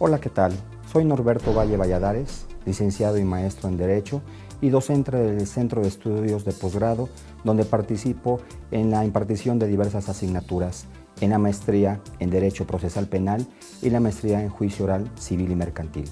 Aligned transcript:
Hola, 0.00 0.20
¿qué 0.20 0.30
tal? 0.30 0.52
Soy 0.92 1.04
Norberto 1.04 1.52
Valle 1.52 1.76
Valladares, 1.76 2.46
licenciado 2.64 3.18
y 3.18 3.24
maestro 3.24 3.68
en 3.68 3.76
Derecho 3.76 4.22
y 4.60 4.68
docente 4.68 5.16
del 5.16 5.44
Centro 5.44 5.82
de 5.82 5.88
Estudios 5.88 6.44
de 6.44 6.52
Posgrado, 6.52 7.08
donde 7.42 7.64
participo 7.64 8.38
en 8.70 8.92
la 8.92 9.04
impartición 9.04 9.58
de 9.58 9.66
diversas 9.66 10.08
asignaturas, 10.08 10.86
en 11.20 11.30
la 11.30 11.38
maestría 11.38 12.00
en 12.20 12.30
Derecho 12.30 12.64
Procesal 12.64 13.08
Penal 13.08 13.44
y 13.82 13.90
la 13.90 13.98
maestría 13.98 14.40
en 14.40 14.50
Juicio 14.50 14.84
Oral 14.84 15.10
Civil 15.18 15.50
y 15.50 15.56
Mercantil. 15.56 16.08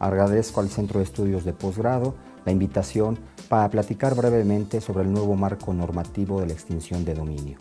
Agradezco 0.00 0.58
al 0.60 0.68
Centro 0.68 0.98
de 0.98 1.04
Estudios 1.04 1.44
de 1.44 1.52
Posgrado 1.52 2.16
la 2.44 2.50
invitación 2.50 3.16
para 3.48 3.70
platicar 3.70 4.16
brevemente 4.16 4.80
sobre 4.80 5.04
el 5.04 5.12
nuevo 5.12 5.36
marco 5.36 5.72
normativo 5.72 6.40
de 6.40 6.48
la 6.48 6.52
extinción 6.52 7.04
de 7.04 7.14
dominio. 7.14 7.58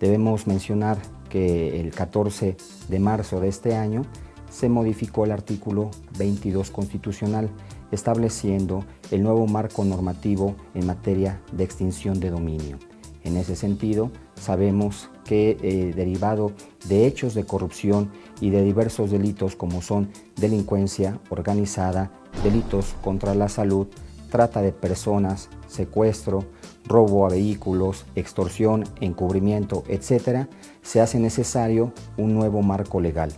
Debemos 0.00 0.46
mencionar 0.46 0.98
que 1.30 1.80
el 1.80 1.92
14 1.92 2.58
de 2.90 2.98
marzo 2.98 3.40
de 3.40 3.48
este 3.48 3.74
año 3.74 4.02
se 4.50 4.68
modificó 4.68 5.24
el 5.24 5.32
artículo 5.32 5.90
22 6.18 6.70
constitucional 6.70 7.50
estableciendo 7.90 8.84
el 9.10 9.22
nuevo 9.22 9.46
marco 9.46 9.84
normativo 9.84 10.54
en 10.74 10.86
materia 10.86 11.40
de 11.52 11.64
extinción 11.64 12.20
de 12.20 12.30
dominio. 12.30 12.78
En 13.24 13.36
ese 13.36 13.56
sentido, 13.56 14.10
sabemos 14.34 15.10
que 15.24 15.58
eh, 15.62 15.92
derivado 15.94 16.52
de 16.88 17.06
hechos 17.06 17.34
de 17.34 17.44
corrupción 17.44 18.10
y 18.40 18.50
de 18.50 18.62
diversos 18.62 19.10
delitos 19.10 19.56
como 19.56 19.82
son 19.82 20.10
delincuencia 20.36 21.18
organizada, 21.28 22.10
delitos 22.42 22.94
contra 23.02 23.34
la 23.34 23.48
salud, 23.48 23.88
trata 24.30 24.62
de 24.62 24.72
personas, 24.72 25.48
secuestro, 25.66 26.44
robo 26.86 27.26
a 27.26 27.30
vehículos, 27.30 28.06
extorsión, 28.14 28.84
encubrimiento, 29.00 29.84
etc., 29.88 30.46
se 30.82 31.00
hace 31.00 31.18
necesario 31.18 31.92
un 32.16 32.34
nuevo 32.34 32.62
marco 32.62 33.00
legal. 33.00 33.32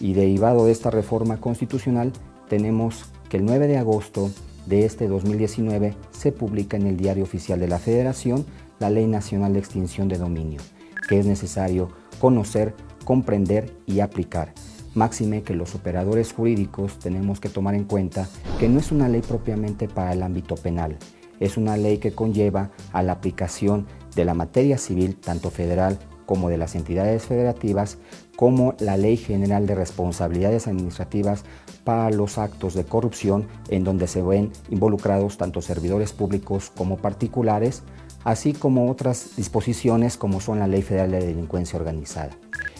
Y 0.00 0.12
derivado 0.12 0.66
de 0.66 0.72
esta 0.72 0.90
reforma 0.90 1.38
constitucional, 1.38 2.12
tenemos 2.48 3.06
que 3.28 3.38
el 3.38 3.44
9 3.44 3.66
de 3.66 3.78
agosto 3.78 4.30
de 4.66 4.84
este 4.84 5.08
2019 5.08 5.94
se 6.10 6.32
publica 6.32 6.76
en 6.76 6.86
el 6.86 6.96
Diario 6.96 7.24
Oficial 7.24 7.60
de 7.60 7.68
la 7.68 7.78
Federación 7.78 8.44
la 8.78 8.90
Ley 8.90 9.06
Nacional 9.06 9.52
de 9.52 9.60
Extinción 9.60 10.08
de 10.08 10.18
Dominio, 10.18 10.60
que 11.08 11.18
es 11.18 11.26
necesario 11.26 11.88
conocer, 12.20 12.74
comprender 13.04 13.72
y 13.86 14.00
aplicar. 14.00 14.52
Máxime 14.94 15.42
que 15.42 15.54
los 15.54 15.74
operadores 15.74 16.32
jurídicos 16.32 16.98
tenemos 16.98 17.40
que 17.40 17.48
tomar 17.48 17.74
en 17.74 17.84
cuenta 17.84 18.28
que 18.58 18.68
no 18.68 18.80
es 18.80 18.92
una 18.92 19.08
ley 19.08 19.22
propiamente 19.22 19.88
para 19.88 20.12
el 20.12 20.22
ámbito 20.22 20.54
penal, 20.56 20.96
es 21.38 21.56
una 21.56 21.76
ley 21.76 21.98
que 21.98 22.12
conlleva 22.12 22.70
a 22.92 23.02
la 23.02 23.12
aplicación 23.12 23.86
de 24.14 24.24
la 24.24 24.34
materia 24.34 24.78
civil, 24.78 25.16
tanto 25.16 25.50
federal 25.50 25.98
como 26.26 26.50
de 26.50 26.58
las 26.58 26.74
entidades 26.74 27.24
federativas, 27.24 27.98
como 28.36 28.74
la 28.80 28.96
Ley 28.96 29.16
General 29.16 29.66
de 29.66 29.74
Responsabilidades 29.74 30.66
Administrativas 30.66 31.44
para 31.84 32.10
los 32.10 32.36
actos 32.36 32.74
de 32.74 32.84
corrupción 32.84 33.46
en 33.68 33.84
donde 33.84 34.08
se 34.08 34.22
ven 34.22 34.50
involucrados 34.68 35.38
tanto 35.38 35.62
servidores 35.62 36.12
públicos 36.12 36.70
como 36.76 36.98
particulares, 36.98 37.82
así 38.24 38.52
como 38.52 38.90
otras 38.90 39.36
disposiciones 39.36 40.16
como 40.16 40.40
son 40.40 40.58
la 40.58 40.66
Ley 40.66 40.82
Federal 40.82 41.12
de 41.12 41.24
Delincuencia 41.24 41.78
Organizada. 41.78 42.36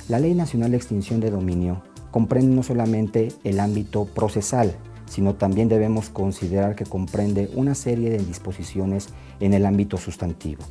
La 0.08 0.19
Ley 0.19 0.34
Nacional 0.34 0.72
de 0.72 0.77
Extinción 0.77 1.20
de 1.20 1.30
Dominio 1.30 1.83
comprende 2.11 2.55
no 2.55 2.62
solamente 2.62 3.28
el 3.44 3.61
ámbito 3.61 4.06
procesal, 4.06 4.74
sino 5.08 5.34
también 5.34 5.69
debemos 5.69 6.11
considerar 6.11 6.74
que 6.74 6.84
comprende 6.84 7.50
una 7.55 7.74
serie 7.74 8.11
de 8.11 8.19
disposiciones 8.19 9.08
en 9.41 9.55
el 9.55 9.67
ámbito 9.67 9.97
sustantivo. 9.98 10.64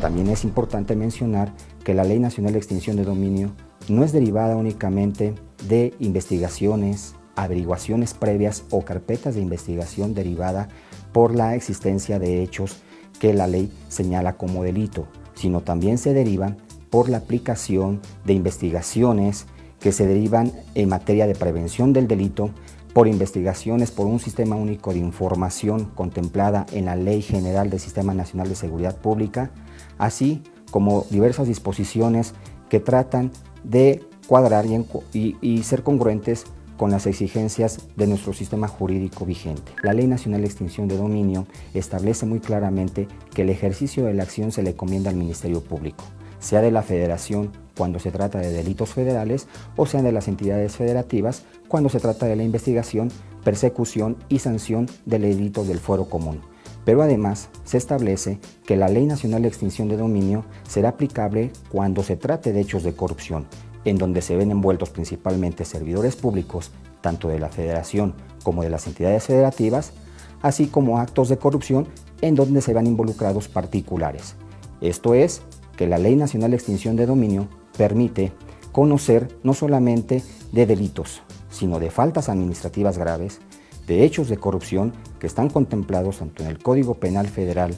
También 0.00 0.28
es 0.28 0.44
importante 0.44 0.96
mencionar 0.96 1.52
que 1.84 1.94
la 1.94 2.04
Ley 2.04 2.18
Nacional 2.18 2.52
de 2.52 2.58
Extinción 2.58 2.96
de 2.96 3.04
Dominio 3.04 3.52
no 3.88 4.04
es 4.04 4.12
derivada 4.12 4.56
únicamente 4.56 5.34
de 5.68 5.94
investigaciones, 5.98 7.14
averiguaciones 7.36 8.14
previas 8.14 8.64
o 8.70 8.84
carpetas 8.84 9.34
de 9.34 9.40
investigación 9.40 10.14
derivada 10.14 10.68
por 11.12 11.34
la 11.34 11.54
existencia 11.54 12.18
de 12.18 12.42
hechos 12.42 12.76
que 13.18 13.32
la 13.32 13.46
ley 13.46 13.72
señala 13.88 14.36
como 14.36 14.64
delito, 14.64 15.06
sino 15.34 15.60
también 15.60 15.98
se 15.98 16.12
derivan 16.12 16.56
por 16.90 17.08
la 17.08 17.18
aplicación 17.18 18.00
de 18.24 18.34
investigaciones 18.34 19.46
que 19.80 19.92
se 19.92 20.06
derivan 20.06 20.52
en 20.74 20.88
materia 20.88 21.26
de 21.26 21.34
prevención 21.34 21.92
del 21.92 22.06
delito, 22.06 22.50
por 22.92 23.08
investigaciones 23.08 23.90
por 23.90 24.06
un 24.06 24.18
sistema 24.18 24.56
único 24.56 24.92
de 24.92 24.98
información 24.98 25.86
contemplada 25.94 26.66
en 26.72 26.86
la 26.86 26.96
Ley 26.96 27.22
General 27.22 27.70
del 27.70 27.80
Sistema 27.80 28.14
Nacional 28.14 28.48
de 28.48 28.54
Seguridad 28.54 28.96
Pública, 28.96 29.50
así 29.98 30.42
como 30.70 31.06
diversas 31.10 31.48
disposiciones 31.48 32.34
que 32.68 32.80
tratan 32.80 33.30
de 33.64 34.02
cuadrar 34.26 34.64
y, 35.12 35.62
ser 35.62 35.82
congruentes 35.82 36.44
con 36.76 36.90
las 36.90 37.06
exigencias 37.06 37.88
de 37.96 38.06
nuestro 38.06 38.32
sistema 38.32 38.66
jurídico 38.66 39.24
vigente. 39.24 39.72
La 39.82 39.92
Ley 39.92 40.06
Nacional 40.06 40.40
de 40.40 40.46
Extinción 40.46 40.88
de 40.88 40.96
Dominio 40.96 41.46
establece 41.74 42.26
muy 42.26 42.40
claramente 42.40 43.08
que 43.34 43.42
el 43.42 43.50
ejercicio 43.50 44.04
de 44.04 44.14
la 44.14 44.22
acción 44.22 44.50
se 44.50 44.62
le 44.62 44.70
encomienda 44.70 45.10
al 45.10 45.16
Ministerio 45.16 45.62
Público, 45.62 46.04
sea 46.38 46.60
de 46.60 46.70
la 46.70 46.82
Federación 46.82 47.52
cuando 47.76 47.98
se 47.98 48.10
trata 48.10 48.38
de 48.38 48.52
delitos 48.52 48.90
federales 48.90 49.46
o 49.76 49.86
sea 49.86 50.02
de 50.02 50.12
las 50.12 50.28
entidades 50.28 50.76
federativas 50.76 51.44
cuando 51.68 51.88
se 51.88 52.00
trata 52.00 52.26
de 52.26 52.36
la 52.36 52.42
investigación, 52.42 53.10
persecución 53.44 54.16
y 54.28 54.38
sanción 54.38 54.88
de 55.06 55.18
delitos 55.18 55.68
del 55.68 55.78
fuero 55.78 56.06
común. 56.06 56.40
Pero 56.84 57.02
además 57.02 57.48
se 57.64 57.78
establece 57.78 58.38
que 58.66 58.76
la 58.76 58.88
Ley 58.88 59.06
Nacional 59.06 59.42
de 59.42 59.48
Extinción 59.48 59.88
de 59.88 59.96
Dominio 59.96 60.44
será 60.68 60.90
aplicable 60.90 61.52
cuando 61.68 62.02
se 62.02 62.16
trate 62.16 62.52
de 62.52 62.60
hechos 62.60 62.82
de 62.82 62.94
corrupción, 62.94 63.46
en 63.84 63.98
donde 63.98 64.22
se 64.22 64.36
ven 64.36 64.50
envueltos 64.50 64.90
principalmente 64.90 65.64
servidores 65.64 66.16
públicos, 66.16 66.72
tanto 67.00 67.28
de 67.28 67.38
la 67.38 67.48
Federación 67.48 68.14
como 68.42 68.62
de 68.62 68.70
las 68.70 68.86
entidades 68.86 69.24
federativas, 69.24 69.92
así 70.40 70.66
como 70.66 70.98
actos 70.98 71.28
de 71.28 71.38
corrupción 71.38 71.86
en 72.20 72.34
donde 72.34 72.60
se 72.60 72.74
van 72.74 72.86
involucrados 72.86 73.48
particulares. 73.48 74.34
Esto 74.80 75.14
es, 75.14 75.42
que 75.76 75.86
la 75.86 75.98
Ley 75.98 76.16
Nacional 76.16 76.50
de 76.50 76.56
Extinción 76.56 76.96
de 76.96 77.06
Dominio 77.06 77.48
permite 77.76 78.32
conocer 78.72 79.28
no 79.42 79.54
solamente 79.54 80.22
de 80.52 80.66
delitos, 80.66 81.22
sino 81.50 81.78
de 81.78 81.90
faltas 81.90 82.28
administrativas 82.28 82.98
graves, 82.98 83.40
de 83.86 84.04
hechos 84.04 84.28
de 84.28 84.38
corrupción 84.38 84.92
que 85.18 85.26
están 85.26 85.50
contemplados 85.50 86.18
tanto 86.18 86.42
en 86.42 86.50
el 86.50 86.58
Código 86.58 86.94
Penal 86.94 87.28
Federal 87.28 87.74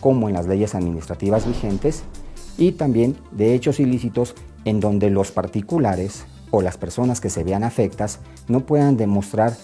como 0.00 0.28
en 0.28 0.34
las 0.34 0.46
leyes 0.46 0.74
administrativas 0.74 1.46
vigentes 1.46 2.04
y 2.56 2.72
también 2.72 3.16
de 3.32 3.54
hechos 3.54 3.80
ilícitos 3.80 4.34
en 4.64 4.80
donde 4.80 5.10
los 5.10 5.30
particulares 5.30 6.24
o 6.50 6.62
las 6.62 6.76
personas 6.76 7.20
que 7.20 7.30
se 7.30 7.44
vean 7.44 7.64
afectas 7.64 8.20
no 8.48 8.60
puedan 8.60 8.96
demostrar 8.96 9.56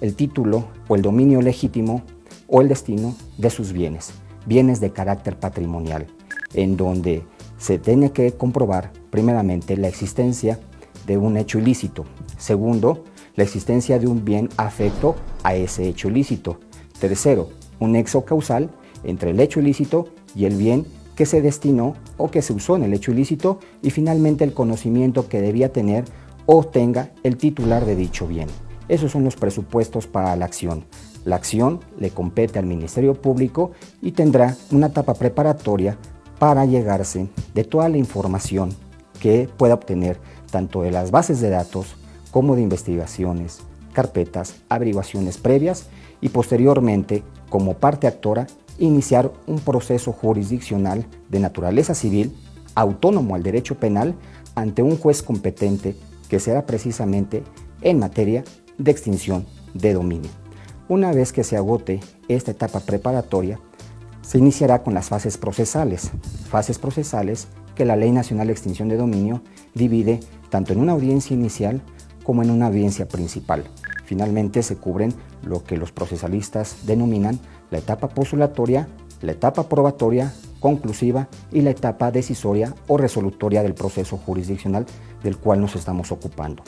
el 0.00 0.16
título 0.16 0.66
o 0.88 0.96
el 0.96 1.02
dominio 1.02 1.40
legítimo 1.42 2.02
o 2.48 2.60
el 2.60 2.68
destino 2.68 3.14
de 3.38 3.50
sus 3.50 3.72
bienes, 3.72 4.12
bienes 4.46 4.80
de 4.80 4.92
carácter 4.92 5.38
patrimonial, 5.38 6.06
en 6.54 6.76
donde 6.76 7.24
se 7.58 7.78
tiene 7.78 8.10
que 8.10 8.32
comprobar 8.32 8.92
primeramente 9.12 9.76
la 9.76 9.88
existencia 9.88 10.58
de 11.06 11.18
un 11.18 11.36
hecho 11.36 11.58
ilícito, 11.58 12.06
segundo, 12.38 13.04
la 13.36 13.44
existencia 13.44 13.98
de 13.98 14.06
un 14.06 14.24
bien 14.24 14.48
afecto 14.56 15.14
a 15.44 15.54
ese 15.54 15.86
hecho 15.86 16.08
ilícito. 16.08 16.58
Tercero, 16.98 17.50
un 17.78 17.92
nexo 17.92 18.24
causal 18.24 18.70
entre 19.04 19.30
el 19.30 19.40
hecho 19.40 19.60
ilícito 19.60 20.08
y 20.34 20.46
el 20.46 20.56
bien 20.56 20.86
que 21.14 21.26
se 21.26 21.42
destinó 21.42 21.94
o 22.16 22.30
que 22.30 22.40
se 22.40 22.54
usó 22.54 22.74
en 22.74 22.84
el 22.84 22.94
hecho 22.94 23.12
ilícito 23.12 23.60
y 23.82 23.90
finalmente 23.90 24.44
el 24.44 24.54
conocimiento 24.54 25.28
que 25.28 25.42
debía 25.42 25.72
tener 25.72 26.04
o 26.46 26.64
tenga 26.64 27.10
el 27.22 27.36
titular 27.36 27.84
de 27.84 27.96
dicho 27.96 28.26
bien. 28.26 28.48
Esos 28.88 29.12
son 29.12 29.24
los 29.24 29.36
presupuestos 29.36 30.06
para 30.06 30.34
la 30.36 30.46
acción. 30.46 30.84
La 31.26 31.36
acción 31.36 31.80
le 31.98 32.10
compete 32.10 32.58
al 32.58 32.66
Ministerio 32.66 33.12
Público 33.12 33.72
y 34.00 34.12
tendrá 34.12 34.56
una 34.70 34.86
etapa 34.86 35.12
preparatoria 35.12 35.98
para 36.38 36.64
llegarse 36.64 37.28
de 37.54 37.64
toda 37.64 37.90
la 37.90 37.98
información 37.98 38.70
que 39.22 39.48
pueda 39.56 39.74
obtener 39.74 40.18
tanto 40.50 40.82
de 40.82 40.90
las 40.90 41.12
bases 41.12 41.40
de 41.40 41.48
datos 41.48 41.94
como 42.32 42.56
de 42.56 42.62
investigaciones, 42.62 43.60
carpetas, 43.92 44.56
averiguaciones 44.68 45.38
previas 45.38 45.86
y 46.20 46.30
posteriormente, 46.30 47.22
como 47.48 47.74
parte 47.74 48.08
actora, 48.08 48.48
iniciar 48.80 49.30
un 49.46 49.60
proceso 49.60 50.10
jurisdiccional 50.10 51.06
de 51.28 51.38
naturaleza 51.38 51.94
civil 51.94 52.36
autónomo 52.74 53.36
al 53.36 53.44
derecho 53.44 53.76
penal 53.76 54.16
ante 54.56 54.82
un 54.82 54.98
juez 54.98 55.22
competente 55.22 55.94
que 56.28 56.40
será 56.40 56.66
precisamente 56.66 57.44
en 57.80 58.00
materia 58.00 58.42
de 58.76 58.90
extinción 58.90 59.46
de 59.72 59.92
dominio. 59.92 60.30
Una 60.88 61.12
vez 61.12 61.32
que 61.32 61.44
se 61.44 61.56
agote 61.56 62.00
esta 62.26 62.50
etapa 62.50 62.80
preparatoria, 62.80 63.60
se 64.22 64.38
iniciará 64.38 64.82
con 64.82 64.94
las 64.94 65.10
fases 65.10 65.38
procesales, 65.38 66.10
fases 66.50 66.80
procesales 66.80 67.46
que 67.82 67.86
la 67.86 67.96
Ley 67.96 68.12
Nacional 68.12 68.46
de 68.46 68.52
Extinción 68.52 68.88
de 68.88 68.96
Dominio 68.96 69.42
divide 69.74 70.20
tanto 70.50 70.72
en 70.72 70.78
una 70.78 70.92
audiencia 70.92 71.34
inicial 71.34 71.82
como 72.22 72.44
en 72.44 72.50
una 72.50 72.68
audiencia 72.68 73.08
principal. 73.08 73.64
Finalmente 74.04 74.62
se 74.62 74.76
cubren 74.76 75.12
lo 75.42 75.64
que 75.64 75.76
los 75.76 75.90
procesalistas 75.90 76.86
denominan 76.86 77.40
la 77.72 77.78
etapa 77.78 78.06
postulatoria, 78.06 78.86
la 79.20 79.32
etapa 79.32 79.68
probatoria, 79.68 80.32
conclusiva 80.60 81.26
y 81.50 81.62
la 81.62 81.70
etapa 81.70 82.12
decisoria 82.12 82.72
o 82.86 82.98
resolutoria 82.98 83.64
del 83.64 83.74
proceso 83.74 84.16
jurisdiccional 84.16 84.86
del 85.24 85.36
cual 85.36 85.60
nos 85.60 85.74
estamos 85.74 86.12
ocupando. 86.12 86.62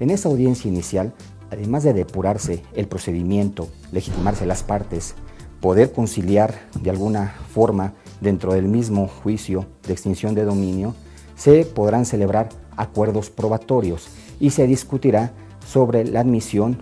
En 0.00 0.10
esa 0.10 0.28
audiencia 0.28 0.68
inicial 0.68 1.12
además 1.52 1.84
de 1.84 1.92
depurarse 1.92 2.64
el 2.74 2.88
procedimiento, 2.88 3.68
legitimarse 3.92 4.44
las 4.44 4.64
partes, 4.64 5.14
poder 5.60 5.92
conciliar 5.92 6.58
de 6.82 6.90
alguna 6.90 7.32
forma 7.48 7.94
dentro 8.20 8.52
del 8.52 8.68
mismo 8.68 9.06
juicio 9.06 9.66
de 9.86 9.92
extinción 9.92 10.34
de 10.34 10.44
dominio, 10.44 10.94
se 11.36 11.64
podrán 11.64 12.04
celebrar 12.04 12.48
acuerdos 12.76 13.30
probatorios 13.30 14.08
y 14.40 14.50
se 14.50 14.66
discutirá 14.66 15.32
sobre 15.66 16.04
la 16.04 16.20
admisión 16.20 16.78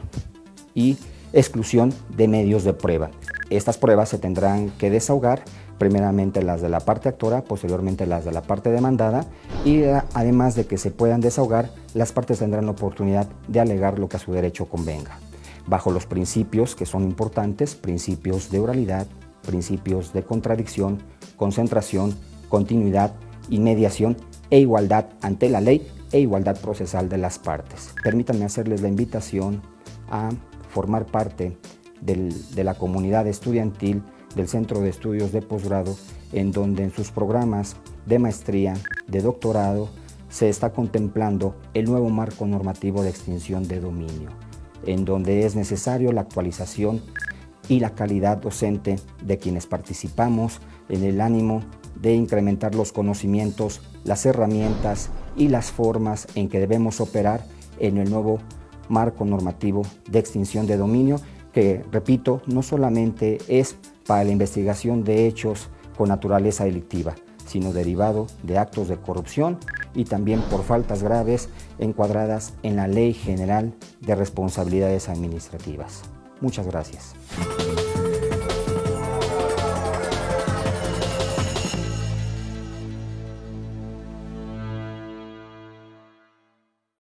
y 0.74 0.96
exclusión 1.32 1.92
de 2.16 2.28
medios 2.28 2.64
de 2.64 2.72
prueba. 2.72 3.10
Estas 3.50 3.78
pruebas 3.78 4.08
se 4.08 4.18
tendrán 4.18 4.70
que 4.70 4.90
desahogar, 4.90 5.42
primeramente 5.78 6.42
las 6.42 6.62
de 6.62 6.68
la 6.68 6.80
parte 6.80 7.08
actora, 7.08 7.44
posteriormente 7.44 8.06
las 8.06 8.24
de 8.24 8.32
la 8.32 8.42
parte 8.42 8.70
demandada 8.70 9.26
y 9.64 9.80
eh, 9.82 10.00
además 10.14 10.54
de 10.54 10.66
que 10.66 10.78
se 10.78 10.90
puedan 10.90 11.20
desahogar, 11.20 11.70
las 11.94 12.12
partes 12.12 12.38
tendrán 12.38 12.64
la 12.64 12.72
oportunidad 12.72 13.28
de 13.48 13.60
alegar 13.60 13.98
lo 13.98 14.08
que 14.08 14.16
a 14.16 14.20
su 14.20 14.32
derecho 14.32 14.66
convenga, 14.66 15.18
bajo 15.66 15.90
los 15.90 16.06
principios 16.06 16.74
que 16.74 16.86
son 16.86 17.04
importantes, 17.04 17.74
principios 17.74 18.50
de 18.50 18.58
oralidad, 18.58 19.06
principios 19.46 20.12
de 20.12 20.24
contradicción, 20.24 20.98
concentración, 21.36 22.14
continuidad, 22.48 23.14
inmediación 23.48 24.16
e 24.50 24.60
igualdad 24.60 25.06
ante 25.22 25.48
la 25.48 25.60
ley 25.60 25.86
e 26.12 26.20
igualdad 26.20 26.60
procesal 26.60 27.08
de 27.08 27.18
las 27.18 27.38
partes. 27.38 27.94
Permítanme 28.02 28.44
hacerles 28.44 28.82
la 28.82 28.88
invitación 28.88 29.62
a 30.10 30.30
formar 30.68 31.06
parte 31.06 31.56
de 32.00 32.64
la 32.64 32.74
comunidad 32.74 33.26
estudiantil 33.26 34.02
del 34.34 34.48
Centro 34.48 34.80
de 34.80 34.90
Estudios 34.90 35.32
de 35.32 35.42
Posgrado, 35.42 35.96
en 36.32 36.52
donde 36.52 36.84
en 36.84 36.92
sus 36.92 37.10
programas 37.10 37.76
de 38.04 38.18
maestría, 38.18 38.74
de 39.08 39.22
doctorado, 39.22 39.88
se 40.28 40.48
está 40.48 40.72
contemplando 40.72 41.56
el 41.72 41.86
nuevo 41.86 42.10
marco 42.10 42.46
normativo 42.46 43.02
de 43.02 43.10
extinción 43.10 43.66
de 43.66 43.80
dominio, 43.80 44.28
en 44.84 45.04
donde 45.04 45.46
es 45.46 45.56
necesario 45.56 46.12
la 46.12 46.20
actualización 46.22 47.00
y 47.68 47.80
la 47.80 47.90
calidad 47.90 48.38
docente 48.38 48.96
de 49.24 49.38
quienes 49.38 49.66
participamos 49.66 50.60
en 50.88 51.04
el 51.04 51.20
ánimo 51.20 51.62
de 52.00 52.14
incrementar 52.14 52.74
los 52.74 52.92
conocimientos, 52.92 53.80
las 54.04 54.26
herramientas 54.26 55.10
y 55.36 55.48
las 55.48 55.70
formas 55.70 56.28
en 56.34 56.48
que 56.48 56.60
debemos 56.60 57.00
operar 57.00 57.44
en 57.78 57.98
el 57.98 58.10
nuevo 58.10 58.38
marco 58.88 59.24
normativo 59.24 59.82
de 60.08 60.18
extinción 60.18 60.66
de 60.66 60.76
dominio, 60.76 61.20
que, 61.52 61.84
repito, 61.90 62.42
no 62.46 62.62
solamente 62.62 63.38
es 63.48 63.76
para 64.06 64.24
la 64.24 64.30
investigación 64.30 65.04
de 65.04 65.26
hechos 65.26 65.68
con 65.96 66.08
naturaleza 66.08 66.64
delictiva, 66.64 67.14
sino 67.46 67.72
derivado 67.72 68.26
de 68.42 68.58
actos 68.58 68.88
de 68.88 68.98
corrupción 68.98 69.58
y 69.94 70.04
también 70.04 70.40
por 70.42 70.62
faltas 70.62 71.02
graves 71.02 71.48
encuadradas 71.78 72.54
en 72.62 72.76
la 72.76 72.86
Ley 72.86 73.14
General 73.14 73.72
de 74.00 74.14
Responsabilidades 74.14 75.08
Administrativas. 75.08 76.02
Muchas 76.40 76.66
gracias. 76.66 77.14